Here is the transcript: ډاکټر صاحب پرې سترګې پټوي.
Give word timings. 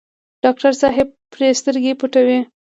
ډاکټر 0.43 0.73
صاحب 0.81 1.07
پرې 1.31 1.47
سترګې 1.59 1.91
پټوي. 1.99 2.39